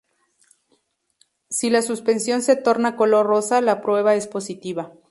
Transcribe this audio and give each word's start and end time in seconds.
Si 1.51 1.69
la 1.69 1.83
suspensión 1.83 2.41
se 2.41 2.55
torna 2.55 2.95
color 2.95 3.27
rosa 3.27 3.61
la 3.61 3.83
prueba 3.83 4.15
es 4.15 4.25
positiva. 4.25 4.93